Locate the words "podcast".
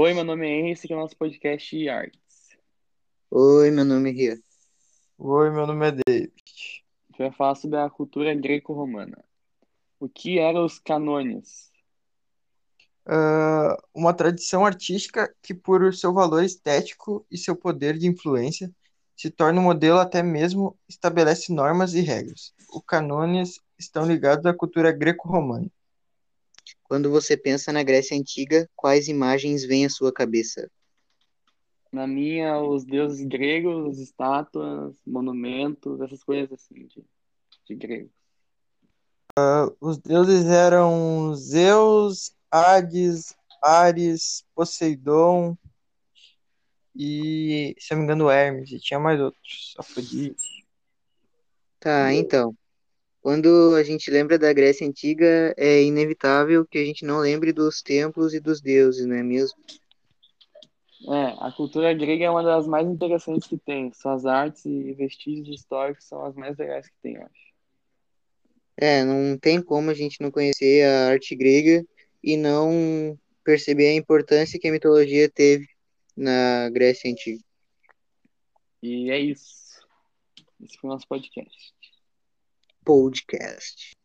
1.16-1.76, 81.08-81.74, 82.88-83.97